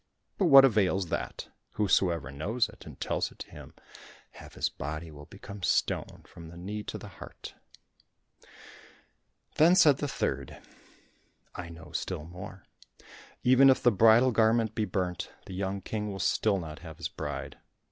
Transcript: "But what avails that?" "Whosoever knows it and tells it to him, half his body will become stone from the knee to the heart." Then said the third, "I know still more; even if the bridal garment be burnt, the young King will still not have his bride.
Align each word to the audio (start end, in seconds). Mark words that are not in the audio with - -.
"But 0.39 0.45
what 0.45 0.65
avails 0.65 1.09
that?" 1.09 1.49
"Whosoever 1.73 2.31
knows 2.31 2.69
it 2.69 2.87
and 2.87 2.99
tells 2.99 3.31
it 3.31 3.37
to 3.37 3.51
him, 3.51 3.75
half 4.31 4.55
his 4.55 4.67
body 4.67 5.11
will 5.11 5.27
become 5.27 5.61
stone 5.61 6.23
from 6.25 6.47
the 6.47 6.57
knee 6.57 6.81
to 6.85 6.97
the 6.97 7.07
heart." 7.19 7.53
Then 9.57 9.75
said 9.75 9.97
the 9.97 10.07
third, 10.07 10.57
"I 11.53 11.69
know 11.69 11.91
still 11.91 12.23
more; 12.23 12.65
even 13.43 13.69
if 13.69 13.83
the 13.83 13.91
bridal 13.91 14.31
garment 14.31 14.73
be 14.73 14.85
burnt, 14.85 15.29
the 15.45 15.53
young 15.53 15.81
King 15.81 16.11
will 16.11 16.17
still 16.17 16.57
not 16.57 16.79
have 16.79 16.97
his 16.97 17.07
bride. 17.07 17.59